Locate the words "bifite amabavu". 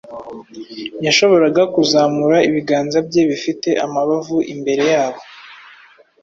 3.29-4.37